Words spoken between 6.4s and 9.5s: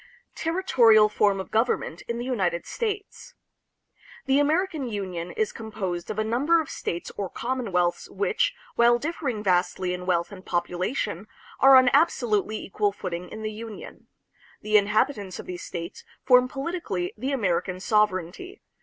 of states or commonwealths which, while differing